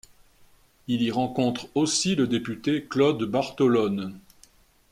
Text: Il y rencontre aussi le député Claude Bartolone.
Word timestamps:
Il 0.87 1.03
y 1.03 1.11
rencontre 1.11 1.67
aussi 1.75 2.15
le 2.15 2.25
député 2.25 2.85
Claude 2.85 3.23
Bartolone. 3.23 4.19